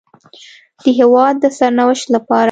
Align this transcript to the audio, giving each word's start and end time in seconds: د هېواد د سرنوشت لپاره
د 0.83 0.83
هېواد 0.97 1.35
د 1.43 1.45
سرنوشت 1.57 2.05
لپاره 2.15 2.39